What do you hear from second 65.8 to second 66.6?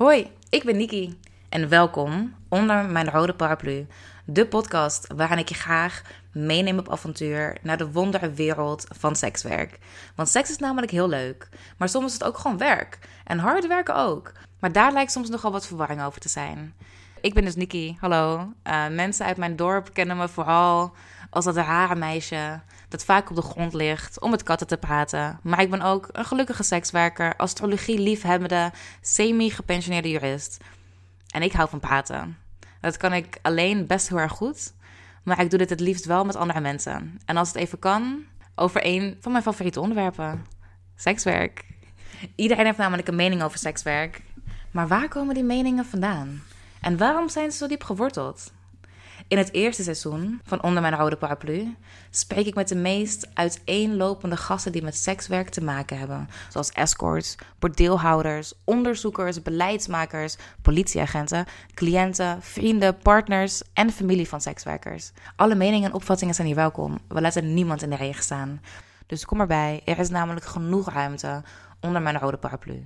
en opvattingen zijn hier